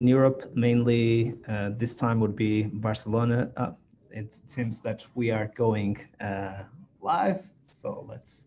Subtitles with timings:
[0.00, 3.50] in Europe, mainly uh, this time would be Barcelona.
[3.56, 3.72] Uh,
[4.10, 6.64] it seems that we are going uh,
[7.00, 8.44] live, so let's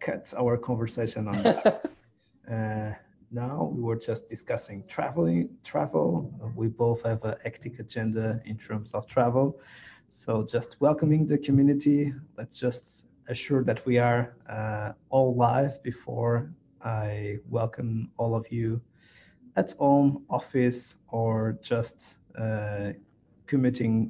[0.00, 1.82] cut our conversation on that.
[2.50, 2.92] Uh,
[3.30, 6.28] now we were just discussing traveling, travel.
[6.56, 9.60] We both have a hectic agenda in terms of travel.
[10.10, 12.12] So just welcoming the community.
[12.36, 16.52] Let's just assure that we are uh, all live before
[16.84, 18.82] I welcome all of you
[19.56, 22.92] at home, office, or just uh,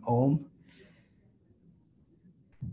[0.04, 0.46] home.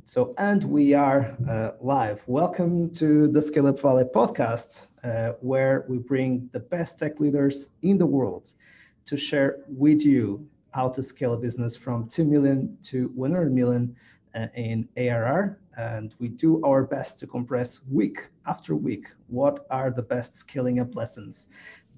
[0.04, 2.24] So, and we are uh, live.
[2.28, 7.70] Welcome to the Scale Up Valley podcast, uh, where we bring the best tech leaders
[7.82, 8.54] in the world
[9.06, 13.96] to share with you how to scale a business from 2 million to 100 million
[14.36, 15.58] uh, in ARR.
[15.76, 20.80] And we do our best to compress week after week what are the best scaling
[20.80, 21.48] up lessons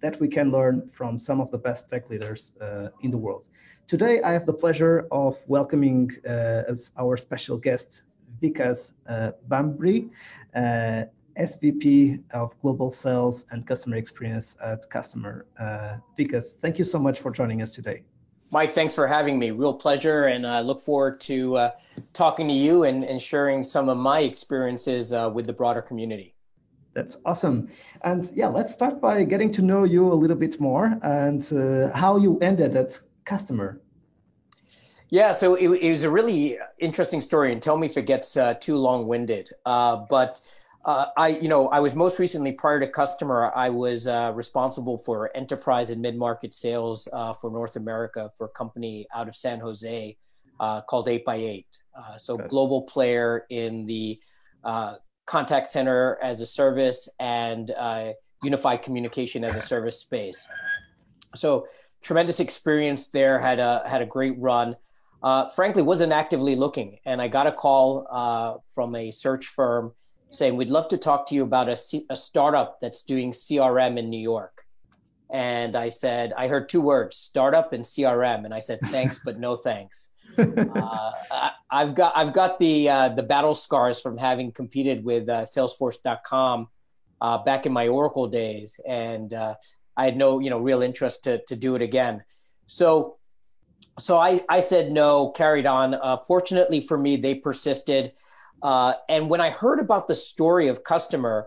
[0.01, 3.47] that we can learn from some of the best tech leaders uh, in the world.
[3.87, 8.03] Today, I have the pleasure of welcoming uh, as our special guest
[8.41, 10.09] Vikas uh, Bhambri,
[10.55, 11.03] uh,
[11.37, 15.43] SVP of Global Sales and Customer Experience at Kustomer.
[16.17, 18.03] Vikas, thank you so much for joining us today.
[18.53, 19.51] Mike, thanks for having me.
[19.51, 21.71] Real pleasure, and I look forward to uh,
[22.11, 26.35] talking to you and, and, sharing some of my experiences uh, with the broader community.
[26.93, 27.69] That's awesome.
[28.03, 31.91] And yeah, let's start by getting to know you a little bit more and uh,
[31.95, 33.79] how you ended at Kustomer.
[35.09, 38.37] Yeah, so it, it, was a really interesting story, and tell me if it gets
[38.37, 39.51] uh, too long-winded.
[39.65, 40.39] Uh, but
[40.85, 44.97] uh, I, you know, I was most recently prior to Kustomer, I was uh, responsible
[44.97, 49.59] for enterprise and mid-market sales uh, for North America for a company out of San
[49.59, 50.15] Jose
[50.61, 51.67] uh, called Eight by Eight.
[52.17, 52.47] so okay.
[52.47, 54.17] global player in the
[55.25, 60.47] contact center as a service and uh, unified communication as a service space.
[61.35, 61.67] So
[62.01, 63.39] tremendous experience there.
[63.39, 64.75] Had a had a great run.
[65.23, 69.93] Uh, frankly, wasn't actively looking, and I got a call uh, from a search firm
[70.31, 73.99] saying we'd love to talk to you about a, C- a startup that's doing CRM
[73.99, 74.63] in New York.
[75.29, 79.39] And I said, I heard two words, startup and CRM, and I said thanks, but
[79.39, 84.51] no thanks uh, I, have got I've got the uh, the battle scars from having
[84.51, 86.67] competed with uh, Salesforce.com
[87.21, 89.55] uh, back in my Oracle days, and uh,
[89.97, 92.23] I had no you know real interest to to do it again.
[92.65, 93.17] So
[93.99, 95.93] so I I said no, carried on.
[95.93, 98.13] Uh, fortunately for me, they persisted,
[98.63, 101.45] and when I heard about the story of Kustomer,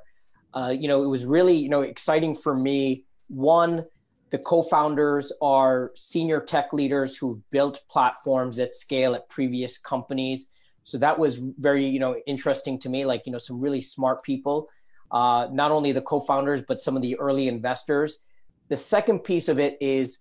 [0.71, 3.05] you know, it was really you know exciting for me.
[3.29, 3.87] One
[4.35, 10.47] the co-founders are senior tech leaders who've built platforms at scale at previous companies.
[10.83, 13.05] So that was very, you know, interesting to me.
[13.05, 14.69] Like, you know, some really smart people.
[15.13, 18.19] Uh, not only the co-founders, but some of the early investors.
[18.71, 20.19] The second piece of it is,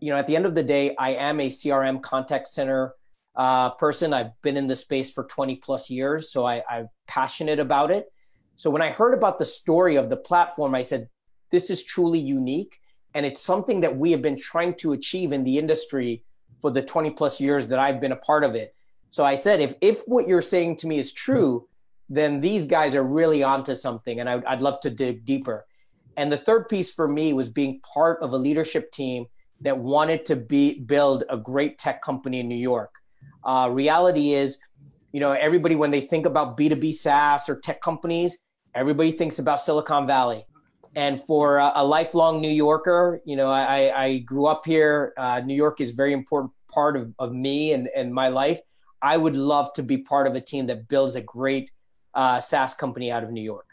[0.00, 2.94] you know, at the end of the day, I am a CRM contact center
[3.36, 4.14] uh, person.
[4.14, 8.10] I've been in the space for 20 plus years, so I, I'm passionate about it.
[8.56, 11.10] So when I heard about the story of the platform, I said,
[11.50, 12.78] this is truly unique
[13.14, 16.24] and it's something that we have been trying to achieve in the industry
[16.60, 18.74] for the 20 plus years that I've been a part of it.
[19.10, 21.68] So I said, if, if what you're saying to me is true,
[22.08, 24.20] then these guys are really onto something.
[24.20, 25.66] And I, I'd love to dig deeper.
[26.16, 29.26] And the third piece for me was being part of a leadership team
[29.62, 32.90] that wanted to be build a great tech company in New York.
[33.44, 34.58] Uh, reality is,
[35.12, 38.38] you know, everybody when they think about B2B SaaS or tech companies,
[38.74, 40.46] everybody thinks about Silicon Valley.
[40.94, 45.14] And for a, a lifelong New Yorker, you know, I, I grew up here.
[45.16, 48.60] Uh, New York is a very important part of, of me and, and my life.
[49.00, 51.70] I would love to be part of a team that builds a great
[52.14, 53.68] uh, SaaS company out of New York.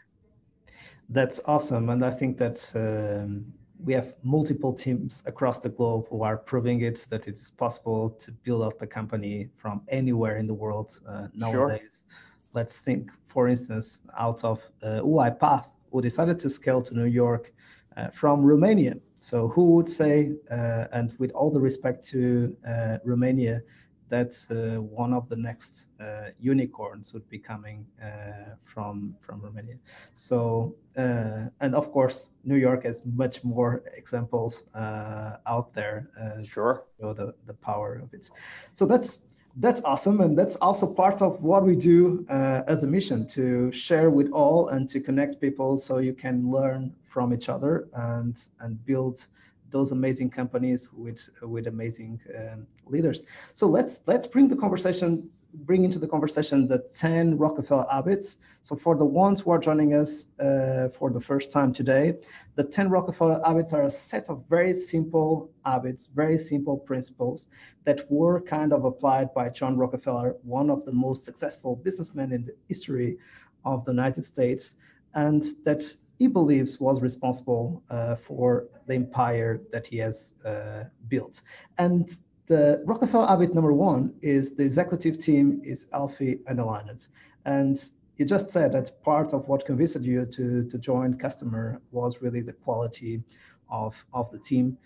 [1.09, 1.90] That's awesome.
[1.90, 3.51] And I think that um,
[3.84, 8.12] we have multiple teams across the globe who are proving it that it is possible
[8.12, 11.81] to build up a company from anywhere in the world uh, nowadays.
[11.81, 12.50] Sure.
[12.53, 17.53] Let's think, for instance, out of uh, UiPath who decided to scale to New York
[17.97, 18.95] uh, from Romania.
[19.19, 23.62] So who would say, uh, and with all the respect to uh, Romania,
[24.09, 29.77] that uh, one of the next uh, unicorns would be coming uh, from from Romania.
[30.13, 36.09] So and of course, New York has much more examples out there.
[36.44, 36.83] sure.
[37.00, 38.30] Show the the power of it.
[38.74, 39.19] So that's
[39.59, 43.71] that's awesome and that's also part of what we do uh, as a mission to
[43.71, 48.47] share with all and to connect people so you can learn from each other and
[48.61, 49.27] and build
[49.69, 53.23] those amazing companies with with amazing um, leaders.
[53.53, 58.38] So let's let's bring the conversation bring into the conversation the 10 Rockefeller habits.
[58.62, 62.18] So for the ones who are joining us uh, for the first time today,
[62.56, 67.48] the 10 Rockefeller habits are a set of very simple habits, very simple principles
[67.84, 72.45] that were kind of applied by John Rockefeller, one of the most successful businessmen in
[72.45, 73.18] the history
[73.66, 74.75] of the United States,
[75.16, 75.84] and that
[76.19, 81.42] he believes was responsible uh, for the empire that he has uh, built.
[81.78, 82.10] And
[82.50, 87.07] the Rockefeller habit number one is the executive team is healthy and aligned.
[87.46, 87.78] And
[88.18, 92.42] you just said that part of what convinced you to, to join Kustomer was really
[92.42, 93.22] the quality
[93.69, 94.78] of, of the team.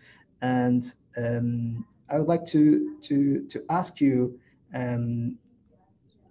[0.42, 4.38] And um, I would like to, to, to ask you
[4.74, 5.38] um,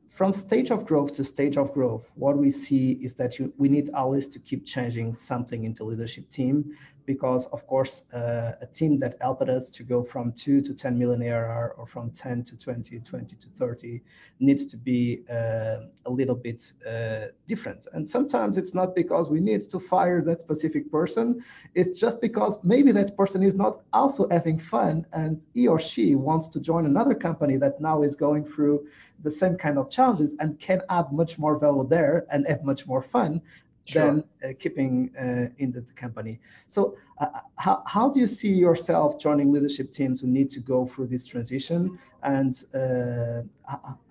[0.06, 3.70] from stage of growth to stage of growth, what we see is that you, we
[3.70, 6.76] need always to keep changing something into leadership team
[7.06, 10.98] because of course uh, a team that helped us to go from 2 to 10
[10.98, 14.00] million ARR or from 10 to 20 20 to 30
[14.40, 17.86] needs to be uh, a little bit uh, different.
[17.92, 21.42] And sometimes it's not because we need to fire that specific person.
[21.74, 26.14] It's just because maybe that person is not also having fun and he or she
[26.14, 28.86] wants to join another company that now is going through
[29.22, 32.86] the same kind of challenges and can add much more value there and have much
[32.86, 33.40] more fun
[33.84, 34.02] sure.
[34.02, 36.40] than uh, keeping uh, in the, company.
[36.68, 37.26] So, uh,
[37.56, 41.24] how, how do you see yourself joining leadership teams who need to go through this
[41.24, 41.98] transition?
[42.22, 43.42] And uh,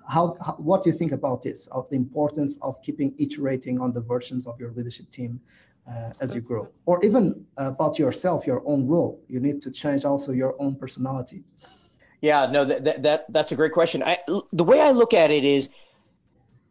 [0.08, 3.94] how, how, what do you think about this, of the importance of keeping iterating on
[3.94, 5.40] the versions of your leadership team
[5.90, 6.68] uh, as you grow?
[6.86, 9.22] Or even about yourself, your own role.
[9.28, 11.44] You need to change also your own personality.
[12.22, 14.04] Yeah, no, that, that, that that's a great question.
[14.04, 14.20] I,
[14.52, 15.70] the way I look at it is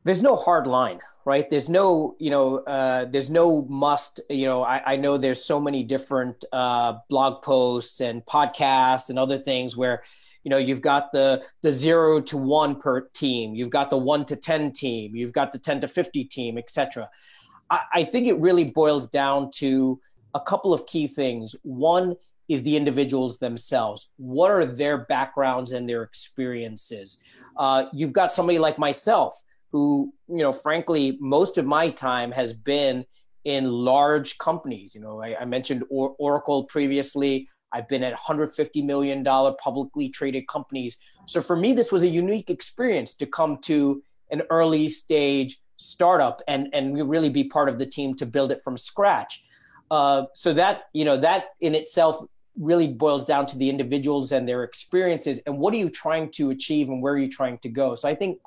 [0.04, 1.48] there's no hard line right?
[1.48, 5.60] There's no you know uh, there's no must you know I, I know there's so
[5.60, 10.02] many different uh, blog posts and podcasts and other things where
[10.44, 14.24] you know you've got the the zero to one per team you've got the one
[14.24, 17.10] to ten team you've got the 10 to 50 team etc
[17.70, 20.00] I, I think it really boils down to
[20.34, 21.54] a couple of key things.
[21.62, 22.16] One
[22.48, 24.08] is the individuals themselves.
[24.16, 27.18] What are their backgrounds and their experiences?
[27.56, 29.40] Uh, you've got somebody like myself
[29.70, 33.04] who, you know, frankly, most of my time has been
[33.44, 34.94] in large companies.
[34.94, 37.48] You know, I, I mentioned or- Oracle previously.
[37.72, 40.98] I've been at $150 million publicly traded companies.
[41.26, 46.42] So for me, this was a unique experience to come to an early stage startup
[46.48, 49.40] and, and really be part of the team to build it from scratch.
[49.90, 52.24] Uh, so that, you know, that in itself
[52.58, 56.50] really boils down to the individuals and their experiences and what are you trying to
[56.50, 57.94] achieve and where are you trying to go.
[57.94, 58.38] So I think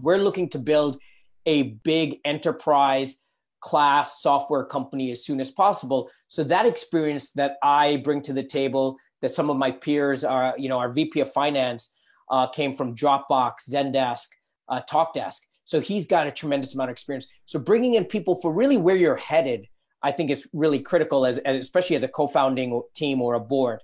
[0.00, 0.98] we're looking to build
[1.46, 3.16] a big enterprise
[3.60, 6.10] class software company as soon as possible.
[6.28, 10.54] So that experience that I bring to the table, that some of my peers are,
[10.58, 11.92] you know, our VP of finance
[12.30, 14.26] uh, came from Dropbox, Zendesk,
[14.68, 15.38] uh, TalkDesk.
[15.64, 17.26] So he's got a tremendous amount of experience.
[17.46, 19.66] So bringing in people for really where you're headed,
[20.02, 23.80] I think is really critical, as, as especially as a co-founding team or a board.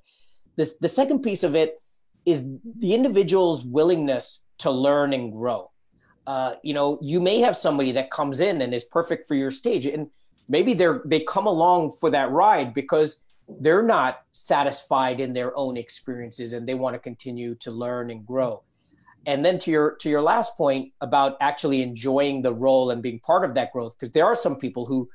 [0.57, 1.79] This, the second piece of it
[2.27, 2.45] is
[2.77, 5.70] the individual's willingness to learn and grow
[6.27, 9.51] uh, you know, you may have somebody that comes in and is perfect for your
[9.51, 10.11] stage, and
[10.49, 13.19] maybe they're they come along for that ride because
[13.59, 18.25] they're not satisfied in their own experiences and they want to continue to learn and
[18.25, 18.63] grow.
[19.27, 23.21] And then to your to your last point about actually enjoying the role and being
[23.21, 25.09] part of that growth, because there are some people who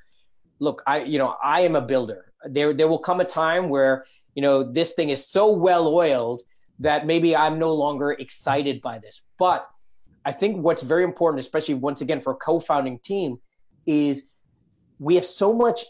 [0.60, 2.34] look, I you know, I am a builder.
[2.46, 4.06] There there will come a time where
[4.36, 6.42] you know this thing is so well oiled
[6.80, 9.24] that maybe I'm no longer excited by this.
[9.40, 9.68] But
[10.25, 13.37] I think what's very important, especially once again for a co-founding team,
[13.85, 14.33] is
[14.99, 15.85] we have so much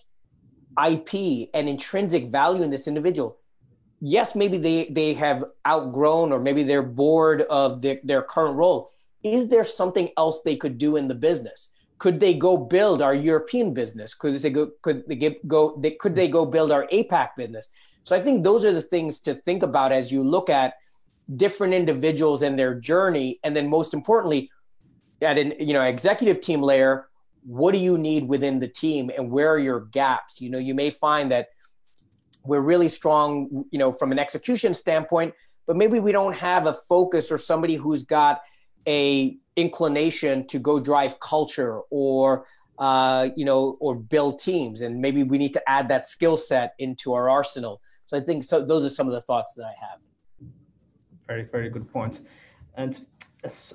[0.83, 3.37] IP and intrinsic value in this individual.
[4.01, 8.91] Yes, maybe they they have outgrown or maybe they're bored of the, their current role.
[9.23, 11.69] Is there something else they could do in the business?
[11.97, 14.13] Could they go build our European business?
[14.13, 14.71] Could they go?
[14.81, 15.77] Could they get, go?
[15.79, 17.69] They, could they go build our APAC business?
[18.03, 20.75] So I think those are the things to think about as you look at
[21.35, 23.39] different individuals and their journey.
[23.43, 24.49] And then most importantly
[25.21, 27.07] at an you know executive team layer
[27.47, 30.41] what do you need within the team and where are your gaps?
[30.41, 31.47] You know you may find that
[32.43, 35.33] we're really strong you know from an execution standpoint
[35.67, 38.41] but maybe we don't have a focus or somebody who's got
[38.87, 42.45] a inclination to go drive culture or
[42.77, 44.81] uh, you know or build teams.
[44.81, 47.81] And maybe we need to add that skill set into our arsenal.
[48.05, 49.99] So i think so those are some of the thoughts that i have
[51.27, 52.21] very very good point.
[52.75, 53.05] and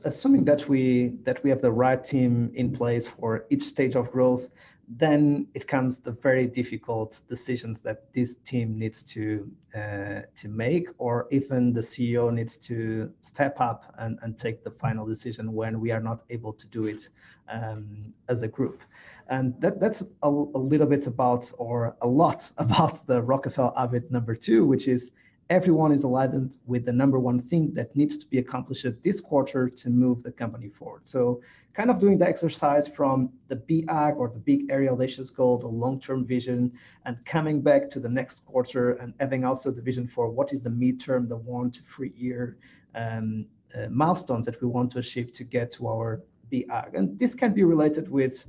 [0.04, 4.11] assuming that we that we have the right team in place for each stage of
[4.11, 4.50] growth
[4.99, 10.88] then it comes the very difficult decisions that this team needs to uh, to make,
[10.99, 15.78] or even the CEO needs to step up and, and take the final decision when
[15.80, 17.09] we are not able to do it
[17.49, 18.83] um, as a group.
[19.28, 24.11] And that, that's a, a little bit about, or a lot about the Rockefeller habit
[24.11, 25.12] number two, which is
[25.50, 29.69] everyone is aligned with the number one thing that needs to be accomplished this quarter
[29.69, 31.00] to move the company forward.
[31.04, 31.42] So
[31.75, 35.66] kind of doing the exercise from the BHAG or the big hairy audacious goal, the
[35.66, 36.73] long-term vision,
[37.04, 40.62] and coming back to the next quarter and having also the vision for what is
[40.62, 42.57] the midterm, the one to three year
[42.95, 46.95] um, uh, milestones that we want to achieve to get to our BHAG.
[46.95, 48.47] And this can be related with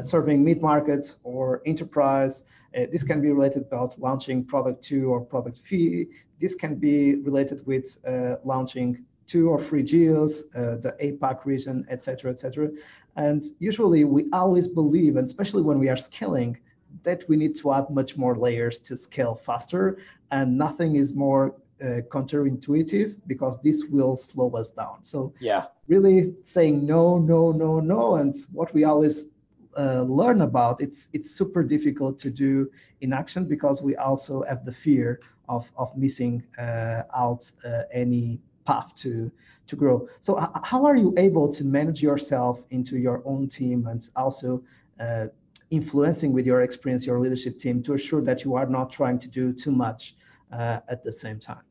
[0.00, 2.44] serving mid-market or enterprise.
[2.76, 6.08] Uh, this can be related about launching product two or product three.
[6.38, 11.86] This can be related with uh, launching two or three geos, uh, the APAC region,
[11.88, 12.70] etc., etc.
[13.16, 16.58] And usually we always believe, and especially when we are scaling,
[17.02, 19.98] that we need to add much more layers to scale faster.
[20.30, 25.02] And nothing is more uh, counterintuitive because this will slow us down.
[25.02, 29.26] So yeah, really saying no, no, no, no, and what we always
[29.76, 34.64] uh, learn about, it's it's super difficult to do in action because we also have
[34.64, 39.30] the fear of of missing uh, out uh, any path to
[39.66, 40.08] to grow.
[40.20, 44.62] So how are you able to manage yourself into your own team and also
[45.00, 45.26] uh,
[45.70, 49.28] influencing with your experience your leadership team to assure that you are not trying to
[49.28, 50.16] do too much
[50.52, 51.62] uh, at the same time?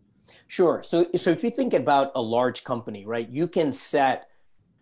[0.48, 0.82] Sure.
[0.84, 4.31] So so if you think about a large company, right, you can set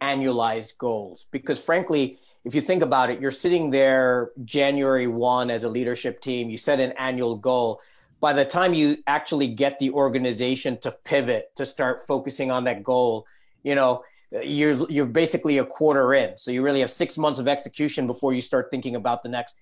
[0.01, 1.25] annualized goals.
[1.31, 6.21] Because frankly if you think about it you're sitting there january 1 as a leadership
[6.21, 7.81] team you set an annual goal.
[8.21, 12.83] By the time you actually get the organization to pivot to start focusing on that
[12.83, 13.25] goal
[13.63, 14.03] you know
[14.43, 16.37] you're you're basically a quarter in.
[16.37, 19.55] So you really have 6 months of execution before you start thinking about the next.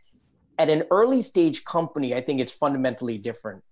[0.60, 3.63] At an early stage company i think it's fundamentally different.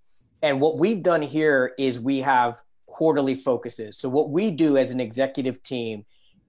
[0.41, 3.97] And what we've done here is we have quarterly focuses.
[3.97, 6.05] So what we do as an executive team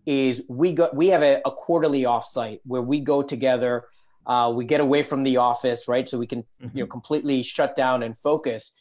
[0.06, 3.84] is we go we have a, a quarterly offsite where we go together
[4.26, 6.08] uh, we get away from the office right?
[6.08, 6.76] So we can mm-hmm.
[6.76, 8.72] you know completely shut down and focus.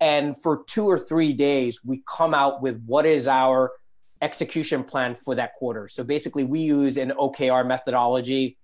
[0.00, 3.72] And for two or three days we come out with what is our
[4.22, 5.86] execution plan for that quarter.
[5.88, 8.56] So basically we use an okr methodology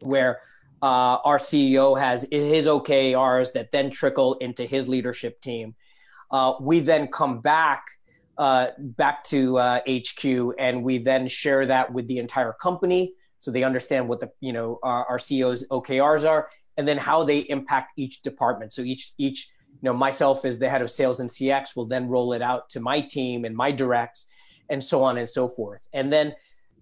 [0.00, 0.40] where
[0.80, 5.74] uh, our ceo has his okrs that then trickle into his leadership team.
[6.30, 7.97] Uh, we then come back
[8.38, 13.50] uh, back to uh, HQ, and we then share that with the entire company, so
[13.50, 17.40] they understand what the you know our, our CEOs OKRs are, and then how they
[17.40, 18.72] impact each department.
[18.72, 19.48] So each each
[19.82, 22.70] you know myself as the head of sales and CX will then roll it out
[22.70, 24.26] to my team and my directs,
[24.70, 25.88] and so on and so forth.
[25.92, 26.34] And then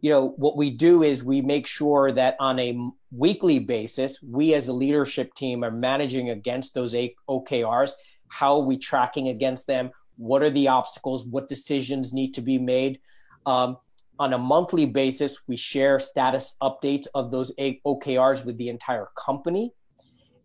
[0.03, 2.79] you know what we do is we make sure that on a
[3.11, 7.93] weekly basis, we as a leadership team are managing against those OKRs.
[8.29, 9.91] How are we tracking against them?
[10.19, 13.01] What are the obstacles what decisions need to be made.
[13.45, 13.77] Um,
[14.19, 19.73] on a monthly basis we share status updates of those okrs with the entire company.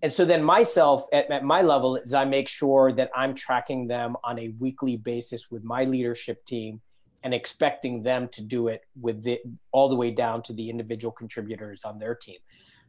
[0.03, 3.87] And so then myself at, at, my level is i make sure that i'm tracking
[3.87, 6.81] them on a weekly basis with my leadership team
[7.23, 9.39] and expecting them to do it with the,
[9.71, 12.37] all the way down to the individual contributors on their team.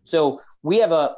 [0.04, 1.14] So we have a,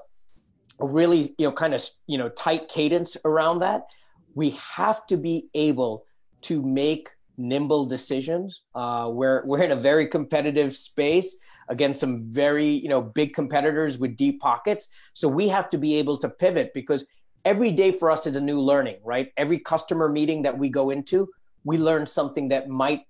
[0.80, 3.86] a really you know kind of you know tight cadence around that
[4.34, 6.04] we have to be able
[6.42, 8.62] to make nimble decisions.
[8.74, 11.36] Uh, we're we're in a very competitive space
[11.68, 14.88] against some very you know big competitors with deep pockets.
[15.14, 17.06] So we have to be able to pivot because
[17.44, 18.98] every day for us is a new learning.
[19.04, 19.32] Right?
[19.36, 21.28] Every customer meeting that we go into,
[21.64, 23.02] we learn something that might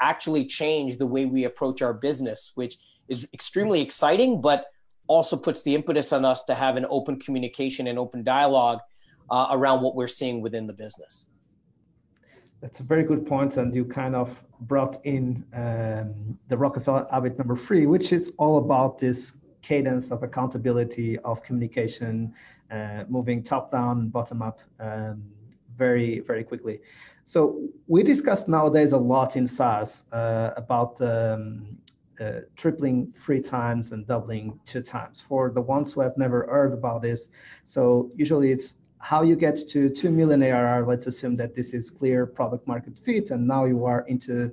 [0.00, 2.76] actually change the way we approach our business, which
[3.08, 4.66] is extremely exciting, but
[5.08, 8.78] also puts the impetus on us to have an open communication and open dialogue
[9.30, 11.26] uh, around what we're seeing within the business.
[12.60, 17.38] That's a very good point, and you kind of brought in um, the Rockefeller habit
[17.38, 19.32] number three, which is all about this
[19.62, 22.34] cadence of accountability, of communication,
[22.70, 25.22] uh, moving top down, bottom up, um,
[25.76, 26.80] very very quickly.
[27.24, 31.78] So we discussed nowadays a lot in SaaS uh, about um,
[32.20, 35.22] uh, tripling three times and doubling two times.
[35.26, 37.30] For the ones who have never heard about this,
[37.64, 41.90] so usually it's how you get to 2 million ARR, let's assume that this is
[41.90, 44.52] clear product market fit, and now you are into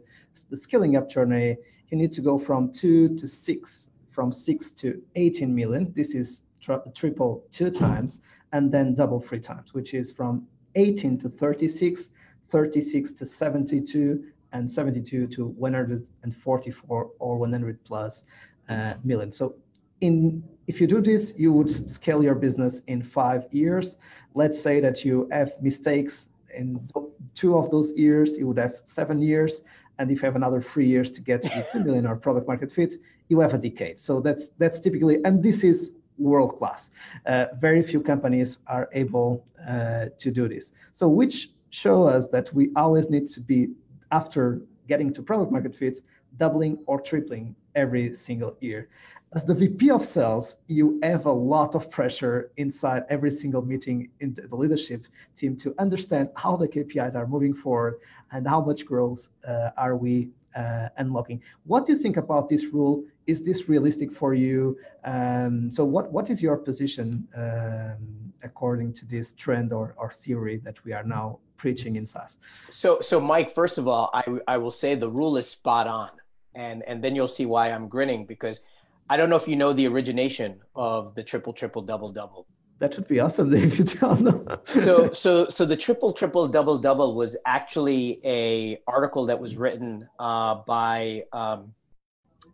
[0.49, 1.57] the scaling up journey,
[1.89, 5.91] you need to go from 2 to 6, from 6 to 18 million.
[5.95, 8.19] This is tri- triple two times,
[8.53, 12.09] and then double three times, which is from 18 to 36,
[12.49, 14.23] 36 to 72,
[14.53, 18.23] and 72 to 144 or 100 plus
[18.69, 19.31] uh, million.
[19.31, 19.55] So
[20.01, 23.95] in if you do this, you would scale your business in five years.
[24.33, 26.87] Let's say that you have mistakes in
[27.35, 29.61] two of those years, you would have seven years.
[29.99, 32.71] And if you have another three years to get to 2 million or product market
[32.71, 32.95] fit,
[33.29, 33.99] you have a decade.
[33.99, 36.91] So that's that's typically, and this is world class.
[37.25, 40.71] Uh, very few companies are able uh, to do this.
[40.91, 43.69] So which show us that we always need to be
[44.11, 46.01] after getting to product market fit,
[46.37, 48.87] doubling or tripling every single year
[49.35, 54.09] as the VP of sales, you have a lot of pressure inside every single meeting
[54.21, 55.05] in the leadership
[55.35, 57.99] team to understand how the KPIs are moving forward
[58.31, 61.41] and how much growth uh, are we uh, unlocking.
[61.65, 63.03] What do you think about this rule?
[63.27, 64.77] Is this realistic for you?
[65.03, 70.57] Um, so, what, what is your position um, according to this trend or, or theory
[70.63, 72.37] that we are now preaching in SaaS?
[72.69, 76.11] So, so Mike, first of all, I, I will say the rule is spot on,
[76.55, 78.61] and and then you'll see why I'm grinning because
[79.09, 82.47] I don't know if you know the origination of the triple triple double double.
[82.79, 84.47] That would be awesome if you tell them.
[84.65, 90.07] so so so the triple triple double double was actually a article that was written
[90.19, 91.73] uh, by um,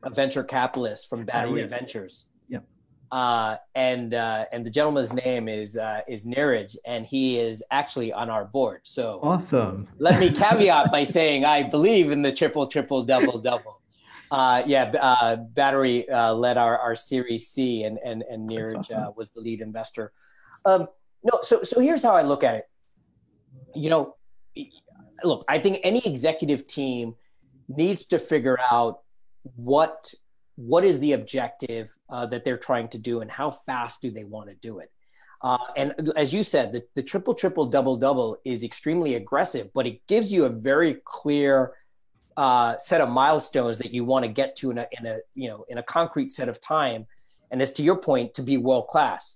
[0.03, 1.71] a venture capitalist from Battery yes.
[1.71, 2.25] Ventures.
[2.47, 2.59] Yeah.
[3.11, 8.13] Uh, and uh, and the gentleman's name is uh, is Neeraj, and he is actually
[8.13, 8.81] on our board.
[8.83, 9.89] So awesome!
[9.97, 13.81] Let me caveat by saying I believe in the triple triple double double.
[14.33, 19.03] Uh, yeah, uh, Battery uh, led our, our Series C, and and and Neeraj awesome.
[19.03, 20.11] Uh, was the lead investor.
[20.65, 20.87] Um,
[21.23, 22.67] no, so so here's how I look at it.
[23.75, 24.15] You know,
[25.23, 27.13] look, I think any executive team
[27.67, 29.01] needs to figure out
[29.55, 30.11] what
[30.55, 34.23] what is the objective uh, that they're trying to do, and how fast do they
[34.23, 34.91] want to do it.
[35.43, 39.85] Uh, and as you said, the, the triple triple double double is extremely aggressive, but
[39.85, 41.73] it gives you a very clear
[42.37, 45.47] uh, set of milestones that you want to get to in a, in a you
[45.49, 47.05] know in a concrete set of time
[47.51, 49.35] and as to your point to be world class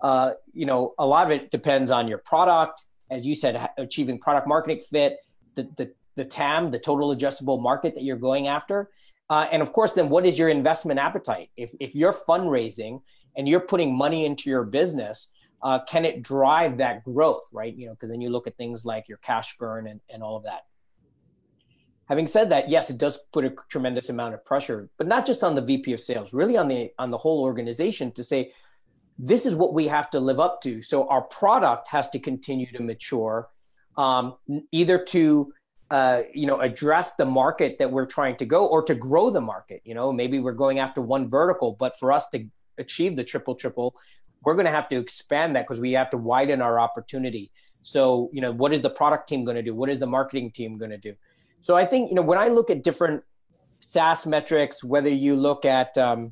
[0.00, 4.18] uh, you know a lot of it depends on your product as you said achieving
[4.18, 5.18] product marketing fit
[5.54, 8.90] the, the, the tam the total addressable market that you're going after.
[9.28, 11.50] Uh, and of course then what is your investment appetite?
[11.56, 13.00] If, if you're fundraising
[13.36, 17.74] and you're putting money into your business uh, can it drive that growth right?
[17.74, 20.36] You know because then you look at things like your cash burn and, and all
[20.36, 20.62] of that
[22.06, 25.44] having said that yes it does put a tremendous amount of pressure but not just
[25.44, 28.52] on the vp of sales really on the on the whole organization to say
[29.18, 30.82] this is what we have to live up to.
[30.82, 33.48] So our product has to continue to mature
[33.96, 34.34] um,
[34.72, 35.52] either to
[35.90, 39.40] uh, you know address the market that we're trying to go or to grow the
[39.40, 42.44] market you know maybe we're going after one vertical but for us to
[42.76, 43.94] achieve the triple triple
[44.44, 47.52] we're going to have to expand that because we have to widen our opportunity.
[47.84, 49.74] So you know what is the product team going to do?
[49.74, 51.14] What is the marketing team going to do
[51.66, 53.24] so I think, you know, when I look at different
[53.80, 56.30] SaaS metrics, whether you look at um,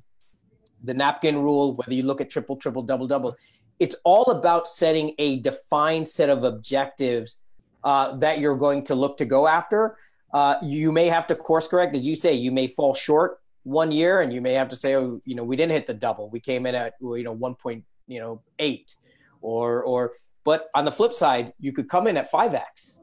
[0.85, 3.35] the napkin rule, whether you look at triple, triple, double, double,
[3.81, 7.41] it's all about setting a defined set of objectives
[7.83, 9.97] uh, that you're going to look to go after.
[10.33, 13.91] Uh, you may have to course correct, as you say, you may fall short one
[13.91, 16.31] year, and you may have to say, oh, you know, we didn't hit the double.
[16.31, 18.95] We came in at you know one point you know eight,
[19.41, 20.13] or or.
[20.45, 23.01] But on the flip side, you could come in at five x.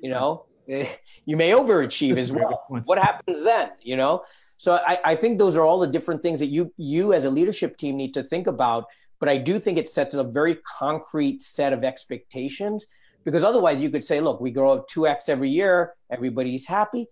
[0.00, 0.46] You know,
[1.24, 2.64] you may overachieve That's as well.
[2.84, 3.70] What happens then?
[3.80, 4.22] You know,
[4.58, 7.30] so I, I think those are all the different things that you you as a
[7.30, 8.84] leadership team need to think about.
[9.18, 12.86] But I do think it sets a very concrete set of expectations
[13.24, 17.06] because otherwise you could say, look, we grow up two x every year, everybody's happy.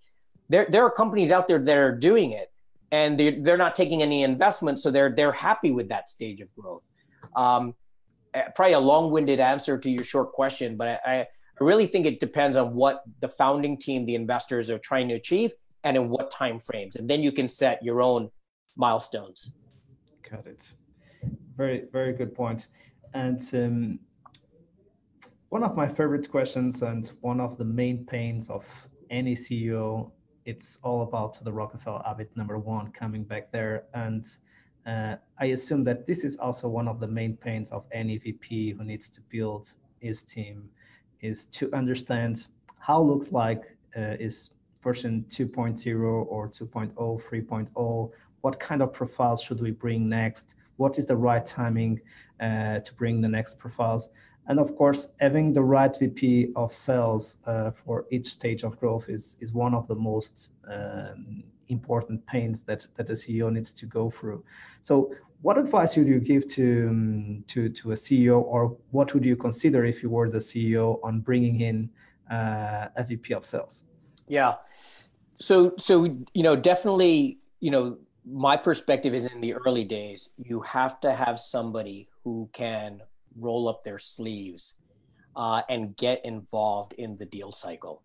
[0.49, 2.53] There there are companies out there that are doing it,
[2.92, 6.55] and they're they're not taking any investment, so they're they're happy with that stage of
[6.55, 6.87] growth.
[7.35, 7.75] Um,
[8.35, 11.27] eh, probably a long-winded answer to your short question, but I, I
[11.61, 15.14] I really think it depends on what the founding team, the investors are trying to
[15.14, 15.53] achieve
[15.85, 16.97] and in what time frames.
[16.97, 18.31] And then you can set your own
[18.77, 19.53] milestones.
[20.31, 20.73] Got it.
[21.57, 22.69] Very, very good point.
[23.14, 23.99] And um,
[25.49, 28.66] one of my favorite questions and one of the main pains of
[29.09, 30.11] any CEO,
[30.45, 33.85] it's all about the Rockefeller habit number one coming back there.
[33.95, 34.27] And
[34.87, 38.73] uh, I assume that this is also one of the main pains of any VP
[38.73, 40.69] who needs to build his team
[41.20, 42.46] is to understand
[42.79, 44.50] how looks like uh, is
[44.83, 48.11] version 2.0 or 2.0, 3.0,
[48.42, 52.00] what kind of profiles should we bring next, what is the right timing
[52.40, 54.09] uh, to bring the next profiles,
[54.48, 59.09] and of course, having the right VP of sales uh, for each stage of growth
[59.09, 63.87] is, is one of the most um, important pains that, that a CEO needs to
[63.87, 64.44] go through.
[64.81, 69.24] So what advice would you give to, um, to, to a CEO or what would
[69.24, 71.90] you consider if you were the CEO on bringing in
[72.31, 73.85] uh, a VP of sales?
[74.29, 74.55] Yeah.
[75.35, 80.61] So, so, you know, definitely, you know, my perspective is in the early days, you
[80.62, 83.02] have to have somebody who can
[83.38, 84.74] roll up their sleeves
[85.37, 88.02] uh, and get involved in the deal cycle.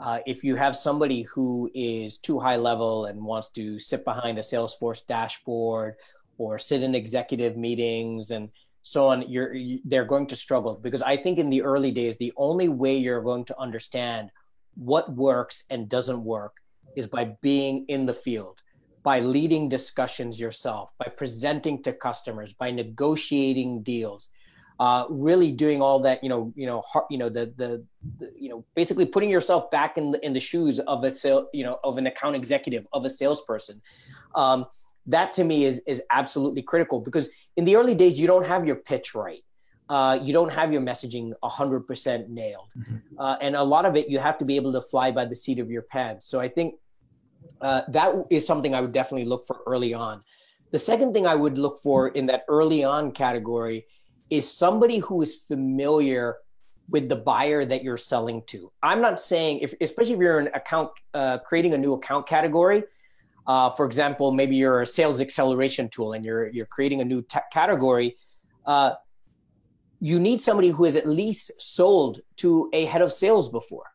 [0.00, 4.38] Uh, if you have somebody who is too high level and wants to sit behind
[4.38, 5.96] a Salesforce dashboard
[6.38, 8.50] or sit in executive meetings and
[8.82, 10.78] so on, you're you, they're going to struggle.
[10.80, 14.30] Because I think in the early days, the only way you're going to understand
[14.76, 16.54] what works and doesn't work
[16.96, 18.62] is by being in the field,
[19.02, 24.30] by leading discussions yourself, by presenting to customers, by negotiating deals
[24.78, 27.84] uh, really doing all that you know you know heart, you know the, the,
[28.18, 31.48] the you know basically putting yourself back in the in the shoes of a sale
[31.52, 33.80] you know of an account executive of a salesperson.
[34.34, 34.66] Um,
[35.06, 38.66] that to me is is absolutely critical because in the early days you don't have
[38.66, 39.42] your pitch right.
[39.88, 42.68] Uh, you don't have your messaging 100% nailed.
[42.78, 43.18] Mm-hmm.
[43.18, 45.34] uh, and a lot of it you have to be able to fly by the
[45.34, 46.26] seat of your pants.
[46.26, 46.74] So i think
[47.60, 50.20] uh, that is something i would definitely look for early on.
[50.70, 53.86] The second thing i would look for in that early on category
[54.30, 56.36] is somebody who is familiar
[56.90, 58.72] with the buyer that you're selling to.
[58.82, 62.84] I'm not saying, if, especially if you're an account uh, creating a new account category.
[63.46, 67.24] Uh, for example, maybe you're a sales acceleration tool and you're you're creating a new
[67.52, 68.16] category.
[68.66, 68.92] Uh,
[70.00, 73.86] you need somebody who has at least sold to a head of sales before,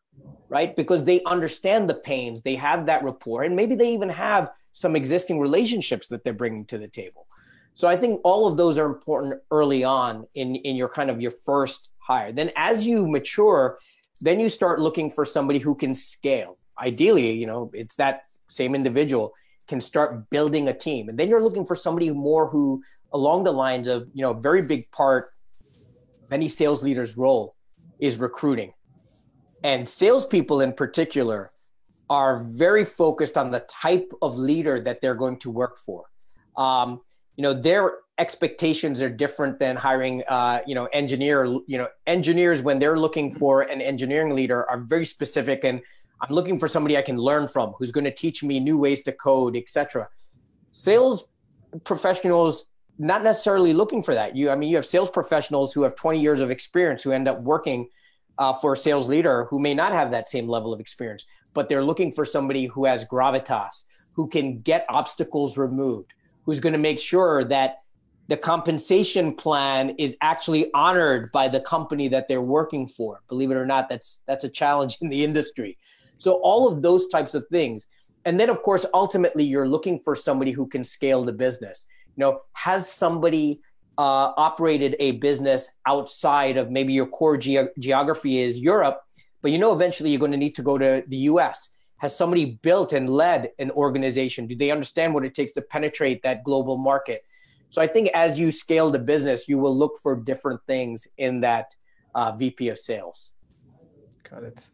[0.49, 0.75] right?
[0.75, 4.95] Because they understand the pains, they have that rapport, and maybe they even have some
[4.95, 7.25] existing relationships that they're bringing to the table.
[7.73, 11.21] So I think all of those are important early on in in your kind of
[11.21, 12.31] your first hire.
[12.31, 13.77] Then as you mature,
[14.21, 16.57] then you start looking for somebody who can scale.
[16.79, 19.33] Ideally, you know, it's that same individual
[19.67, 21.09] can start building a team.
[21.09, 22.83] And then you're looking for somebody more who
[23.13, 25.25] along the lines of, you know, very big part
[26.31, 27.55] any sales leader's role
[27.99, 28.73] is recruiting.
[29.63, 31.49] And salespeople in particular
[32.09, 36.05] are very focused on the type of leader that they're going to work for.
[36.57, 37.01] Um,
[37.35, 42.61] you know their expectations are different than hiring uh, you know engineer you know engineers
[42.61, 45.81] when they're looking for an engineering leader are very specific and
[46.21, 49.01] i'm looking for somebody i can learn from who's going to teach me new ways
[49.03, 50.07] to code etc
[50.71, 51.25] sales
[51.83, 52.65] professionals
[52.99, 54.35] not necessarily looking for that.
[54.35, 57.27] You i mean you have sales professionals who have 20 years of experience who end
[57.27, 57.89] up working
[58.37, 61.69] uh, for a sales leader who may not have that same level of experience but
[61.69, 66.13] they're looking for somebody who has gravitas who can get obstacles removed
[66.45, 67.77] who's going to make sure that
[68.27, 73.21] the compensation plan is actually honored by the company that they're working for.
[73.27, 75.77] Believe it or not that's that's a challenge in the industry.
[76.17, 77.87] So all of those types of things.
[78.25, 81.85] And then of course ultimately you're looking for somebody who can scale the business.
[82.15, 83.59] You know has somebody
[83.97, 89.01] uh, operated a business outside of maybe your core ge- geography is europe
[89.43, 91.72] but you know eventually you're going to need to go to the us
[92.03, 94.45] has somebody built and led an organization?
[94.45, 97.21] Do they understand what it takes to penetrate that global market?
[97.69, 101.39] So I think as you scale the business, you will look for different things in
[101.47, 101.67] that
[102.13, 103.31] uh, VP of sales.
[104.29, 104.69] Got it.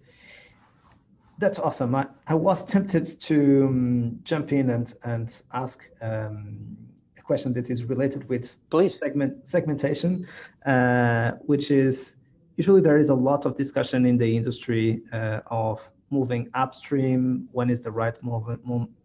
[1.38, 1.94] That's awesome.
[1.94, 3.38] I, I was tempted to
[3.68, 6.76] um, jump in and, and ask um,
[7.16, 8.98] a question that is related with Please.
[8.98, 10.28] segment segmentation,
[10.66, 12.16] uh, which is
[12.58, 17.70] usually there is a lot of discussion in the industry uh, of moving upstream, when
[17.70, 18.62] is the right moment,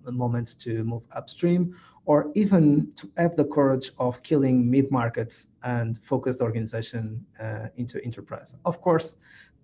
[0.06, 5.98] moment to move upstream, or even to have the courage of killing mid markets and
[5.98, 8.54] focus the organization uh, into enterprise.
[8.64, 9.16] Of course,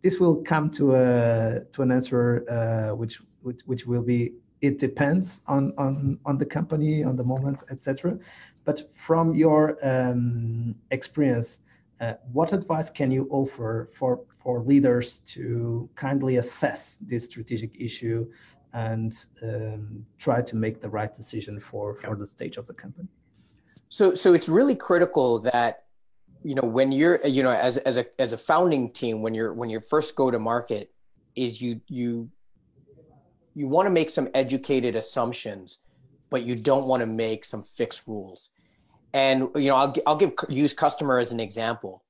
[0.03, 4.79] this will come to a to an answer uh, which, which which will be it
[4.79, 8.19] depends on on on the company, on the moment, etc.
[8.65, 11.59] But from your um, experience,
[12.01, 18.27] uh, what advice can you offer for, for leaders to kindly assess this strategic issue
[18.73, 23.09] and um, try to make the right decision for, for the stage of the company?
[23.91, 25.85] So, so it's really critical that
[26.43, 29.53] you know when you're you know as, as a as a founding team when you're
[29.53, 30.91] when you first go to market
[31.37, 32.31] is you you
[33.53, 35.79] you want to make some educated assumptions
[36.31, 38.70] but you don't want to make some fixed rules
[39.13, 42.05] and you know, I'll I'll give use Kustomer as an example.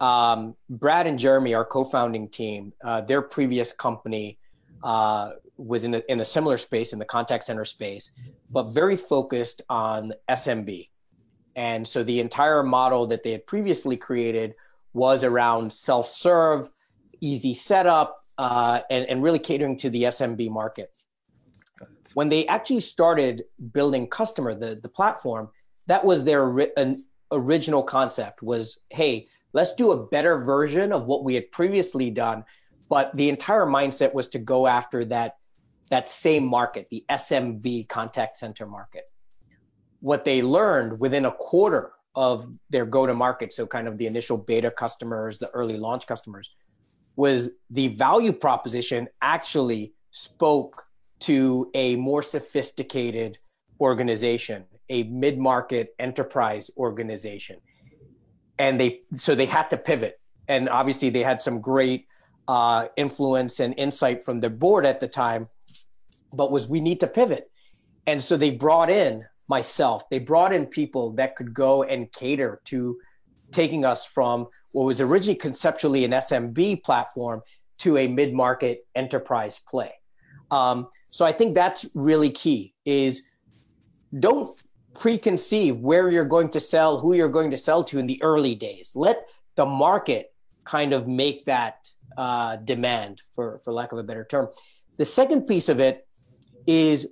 [0.00, 4.38] Um, Brad and Jeremy, our co-founding team, uh, their previous company
[4.82, 8.12] uh, was in a, in a similar space in the contact center space,
[8.50, 10.88] but very focused on SMB.
[11.54, 14.54] And so the entire model that they had previously created
[14.94, 16.70] was around self-serve,
[17.20, 20.96] easy setup, uh, and, and really catering to the SMB market.
[22.14, 25.50] When they actually started building Kustomer, the, the platform,
[25.90, 26.70] that was their
[27.32, 32.44] original concept was hey let's do a better version of what we had previously done
[32.88, 35.32] but the entire mindset was to go after that
[35.90, 39.10] that same market the smb contact center market.
[40.00, 44.06] What they learned within a quarter of their go to market, so kind of the
[44.06, 46.50] initial beta customers, the early launch customers,
[47.16, 50.84] was the value proposition actually spoke
[51.20, 53.36] to a more sophisticated
[53.80, 57.56] organization, a mid market enterprise organization.
[58.58, 60.20] And they, so they had to pivot.
[60.48, 62.06] And obviously, they had some great
[62.48, 65.46] uh, influence and insight from the board at the time,
[66.36, 67.50] but was we need to pivot.
[68.06, 72.60] And so they brought in myself, they brought in people that could go and cater
[72.66, 72.98] to
[73.52, 77.42] taking us from what was originally conceptually an SMB platform
[77.80, 79.92] to a mid-market enterprise play.
[80.50, 83.22] Um, so I think that's really key is
[84.18, 84.50] don't
[84.94, 88.54] preconceive where you're going to sell, who you're going to sell to in the early
[88.54, 88.92] days.
[88.94, 89.26] Let
[89.56, 90.32] the market
[90.64, 94.48] kind of make that uh, demand, for, for lack of a better term.
[94.96, 96.06] The second piece of it
[96.66, 97.08] is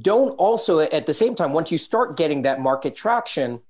[0.00, 3.60] don't also, at the same time, once you start getting that market traction,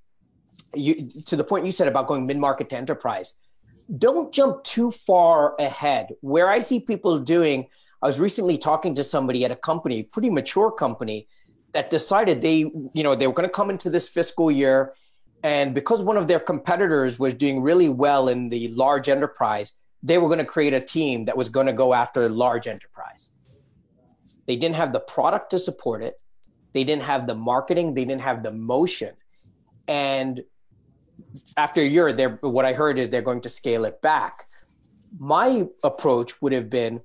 [0.75, 3.35] you, to the point you said about going mid market to enterprise,
[3.99, 6.15] don't jump too far ahead.
[6.21, 7.67] Where I see people doing,
[8.03, 11.29] I was recently talking to somebody at a company, pretty mature company,
[11.77, 14.95] that decided they, you know, they were going to come into this fiscal year,
[15.43, 20.17] and because one of their competitors was doing really well in the large enterprise, they
[20.17, 23.29] were going to create a team that was going to go after large enterprise.
[24.47, 26.19] They didn't have the product to support it.
[26.73, 27.93] They didn't have the marketing.
[27.93, 29.13] They didn't have the motion.
[29.87, 30.43] And
[31.59, 34.33] after a year, they're, what I heard is they're going to scale it back.
[35.19, 37.01] My approach would have been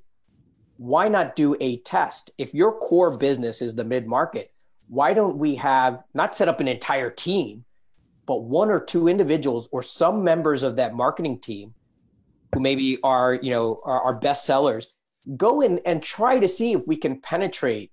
[0.77, 2.31] why not do a test?
[2.39, 4.49] If your core business is the mid market,
[4.91, 7.63] why don't we have not set up an entire team,
[8.25, 11.73] but one or two individuals or some members of that marketing team
[12.53, 14.93] who maybe are, you know, are, are best sellers,
[15.37, 17.89] go in and try to see if we can penetrate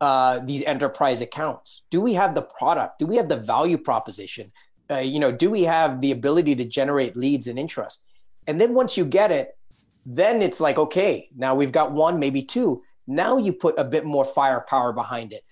[0.00, 1.82] uh, these enterprise accounts.
[1.90, 2.98] Do we have the product?
[2.98, 4.48] Do we have the value proposition?
[4.90, 8.02] Uh, you know, do we have the ability to generate leads and interest?
[8.48, 9.56] And then once you get it,
[10.04, 12.80] then it's like, okay, now we've got one, maybe two.
[13.06, 15.42] Now you put a bit more firepower behind it.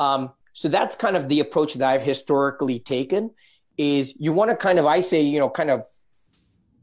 [0.00, 3.30] Um, so that's kind of the approach that I've historically taken
[3.76, 5.82] is you want to kind of, I say, you know, kind of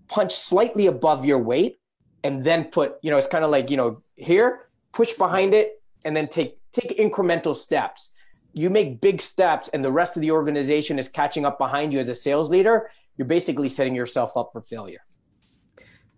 [0.08, 1.78] punch slightly above your weight
[2.24, 5.82] and then put, you know, it's kind of like, you know, here, push behind it
[6.04, 8.12] and then take take incremental steps
[8.54, 12.00] you make big steps and the rest of the organization is catching up behind you
[12.00, 15.00] as a sales leader, you're basically setting yourself up for failure.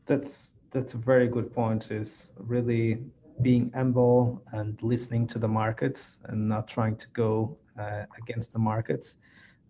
[0.06, 1.92] That's that's a very good point.
[1.92, 3.00] Is really
[3.42, 8.60] being humble and listening to the markets and not trying to go uh, against the
[8.60, 9.18] markets.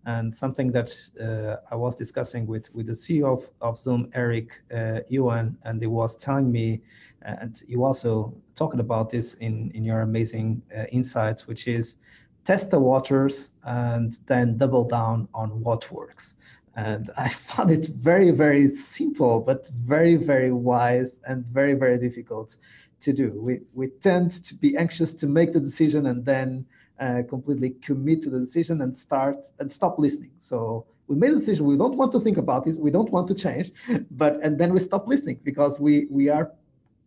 [0.06, 4.60] And something that uh, I was discussing with, with the CEO of, of Zoom, Eric
[4.74, 6.82] uh, Yuan, and he was telling me,
[7.22, 11.96] and you also talking about this in, in your amazing uh, insights, which is
[12.44, 16.36] test the waters and then double down on what works.
[16.76, 22.56] And I found it very, very simple, but very, very wise and very, very difficult
[23.04, 23.38] to do.
[23.40, 26.66] We, we tend to be anxious to make the decision and then
[27.00, 30.30] uh, completely commit to the decision and start and stop listening.
[30.38, 31.66] So we made a decision.
[31.66, 32.78] We don't want to think about this.
[32.78, 33.72] We don't want to change,
[34.12, 36.52] but and then we stop listening because we we are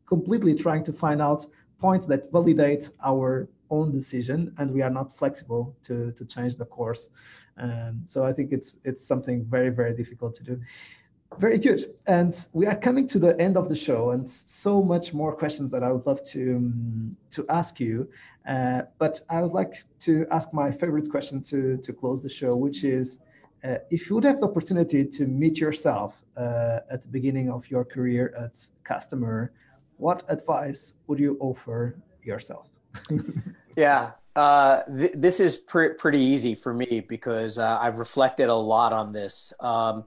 [0.05, 1.45] completely trying to find out
[1.79, 6.65] points that validate our own decision and we are not flexible to to change the
[6.65, 7.09] course
[7.57, 10.59] um, so i think it's it's something very very difficult to do
[11.37, 11.95] very good.
[12.07, 15.71] And we are coming to the end of the show and so much more questions
[15.71, 18.07] that i would love to um, to ask you.
[18.47, 22.55] Uh, but i would like to ask my favorite question to to close the show
[22.55, 23.19] which is
[23.65, 27.69] uh, if you would have the opportunity to meet yourself uh, at the beginning of
[27.69, 29.49] your career as Kustomer
[29.97, 32.69] what advice would you offer yourself?
[33.77, 38.55] Yeah, uh, th- this is pr- pretty easy for me because uh, I've reflected a
[38.55, 39.53] lot on this.
[39.59, 40.05] Um,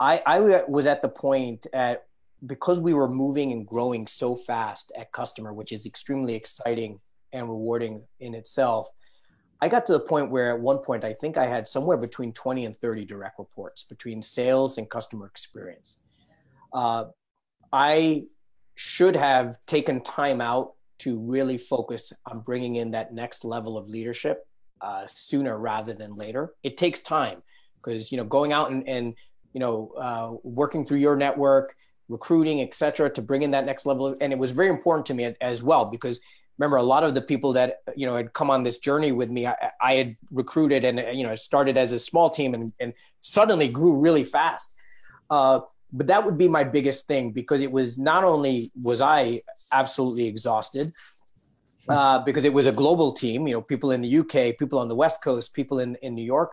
[0.00, 2.04] I, I was at the point at
[2.46, 6.98] because we were moving and growing so fast at Kustomer, which is extremely exciting
[7.32, 8.88] and rewarding in itself.
[9.60, 12.32] I got to the point where at one point I think I had somewhere between
[12.32, 15.98] 20 and 30 direct reports between sales and customer experience.
[16.72, 17.06] Uh,
[17.72, 18.26] I
[18.76, 23.88] should have taken time out to really focus on bringing in that next level of
[23.88, 24.46] leadership
[24.80, 26.54] uh, sooner rather than later.
[26.62, 27.42] It takes time
[27.76, 29.14] because you know going out and, and
[29.52, 31.74] you know uh, working through your network,
[32.08, 34.14] recruiting, etc., to bring in that next level.
[34.20, 36.20] And it was very important to me as well because
[36.58, 39.30] remember a lot of the people that you know had come on this journey with
[39.30, 42.94] me, I, I had recruited and you know started as a small team and, and
[43.20, 44.74] suddenly grew really fast.
[45.30, 45.60] Uh,
[45.92, 49.40] but that would be my biggest thing because it was not only was I
[49.72, 50.92] absolutely exhausted,
[51.88, 54.88] uh, because it was a global team, you know, people in the UK, people on
[54.88, 56.52] the West Coast, people in, in New York,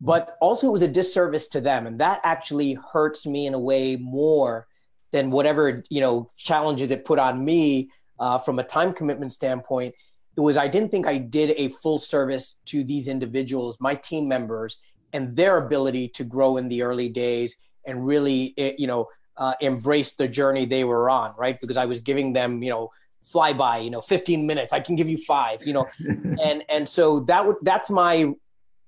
[0.00, 1.86] but also it was a disservice to them.
[1.86, 4.66] And that actually hurts me in a way more
[5.10, 9.94] than whatever, you know, challenges it put on me uh, from a time commitment standpoint.
[10.36, 14.28] It was, I didn't think I did a full service to these individuals, my team
[14.28, 14.80] members,
[15.12, 17.56] and their ability to grow in the early days
[17.86, 19.06] and really, eh, you know,
[19.36, 21.58] uh, embrace the journey they were on, right?
[21.60, 22.88] Because I was giving them, you know,
[23.22, 25.86] fly by, you know, 15 minutes, I can give you five, you know,
[26.42, 28.32] and and so that would that's my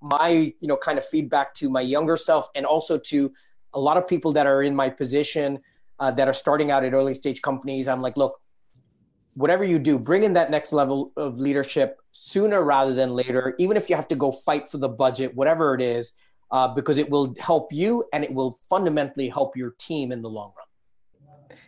[0.03, 3.33] my you know kind of feedback to my younger self and also to
[3.75, 5.59] a lot of people that are in my position
[5.99, 7.87] uh, that are starting out at early stage companies.
[7.87, 8.33] I'm like, look,
[9.35, 13.77] whatever you do, bring in that next level of leadership sooner rather than later, even
[13.77, 16.13] if you have to go fight for the budget, whatever it is
[16.51, 20.29] uh, because it will help you and it will fundamentally help your team in the
[20.29, 21.59] long run.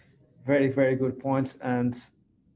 [0.47, 1.57] Very, very good points.
[1.63, 1.97] And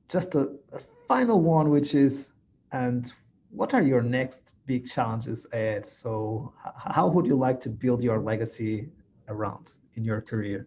[0.08, 2.32] just a, a final one, which is,
[2.72, 3.12] and
[3.56, 5.86] what are your next big challenges ahead?
[5.86, 8.88] So, how would you like to build your legacy
[9.28, 10.66] around in your career?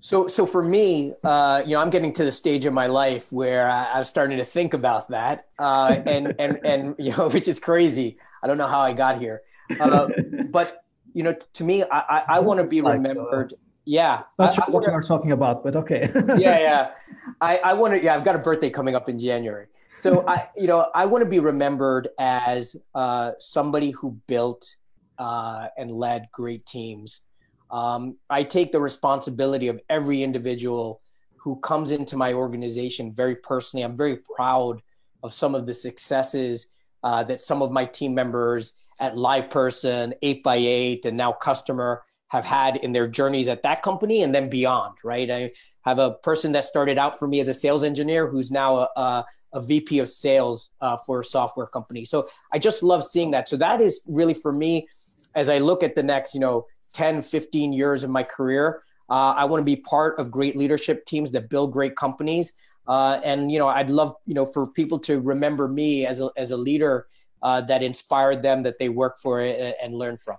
[0.00, 3.32] So, so for me, uh, you know, I'm getting to the stage of my life
[3.32, 7.46] where I, am starting to think about that, uh, and and and you know, which
[7.46, 8.18] is crazy.
[8.42, 9.42] I don't know how I got here,
[9.78, 10.08] uh,
[10.50, 13.54] but you know, to me, I I, I want to be remembered.
[13.88, 16.10] Yeah, not sure I, what wanna, you are talking about, but okay.
[16.36, 16.90] yeah, yeah.
[17.40, 18.02] I I want to.
[18.02, 21.24] Yeah, I've got a birthday coming up in January, so I you know I want
[21.24, 24.76] to be remembered as uh, somebody who built
[25.18, 27.22] uh, and led great teams
[27.70, 31.00] um, I take the responsibility of every individual
[31.36, 33.84] who comes into my organization very personally.
[33.84, 34.82] I'm very proud
[35.22, 36.68] of some of the successes
[37.02, 41.98] uh, that some of my team members at LivePerson, 8x8, and now Kustomer
[42.28, 45.30] have had in their journeys at that company and then beyond, right?
[45.30, 45.52] I
[45.84, 48.88] have a person that started out for me as a sales engineer who's now a,
[48.96, 52.04] a, a VP of sales uh, for a software company.
[52.04, 53.48] So I just love seeing that.
[53.48, 54.88] So that is really for me,
[55.34, 58.82] as I look at the next, you know, 10, 15 years of my career.
[59.10, 62.52] Uh, I want to be part of great leadership teams that build great companies.
[62.86, 66.30] Uh, and, you know, I'd love, you know, for people to remember me as a,
[66.36, 67.06] as a leader
[67.42, 70.36] uh, that inspired them, that they work for and learn from.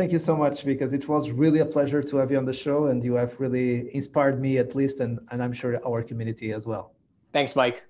[0.00, 2.54] Thank you so much because it was really a pleasure to have you on the
[2.54, 6.54] show and you have really inspired me at least and, and I'm sure our community
[6.54, 6.94] as well.
[7.34, 7.84] Thanks, Mike.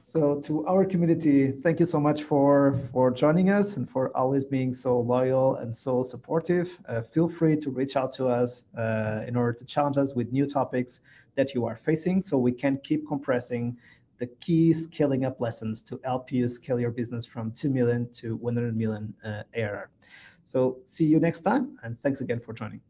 [0.00, 4.42] So to our community, thank you so much for, for joining us and for always
[4.42, 6.80] being so loyal and so supportive.
[6.88, 10.32] Uh, feel free to reach out to us uh, in order to challenge us with
[10.32, 11.00] new topics
[11.34, 13.76] that you are facing so we can keep compressing
[14.16, 18.36] the key scaling up lessons to help you scale your business from 2 million to
[18.36, 19.90] 100 million uh, ARR.
[20.44, 22.80] So see you next time and thanks again for joining.